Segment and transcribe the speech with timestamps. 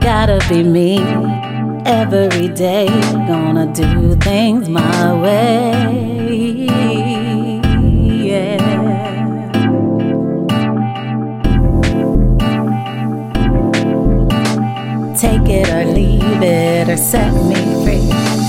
[0.00, 0.98] Gotta be me
[1.84, 2.86] every day.
[3.26, 5.72] Gonna do things my way.
[8.28, 8.58] Yeah.
[15.16, 18.41] Take it or leave it or set me free.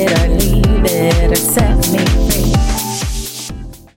[0.00, 0.37] it or